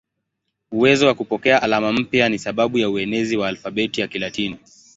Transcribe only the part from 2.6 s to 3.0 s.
ya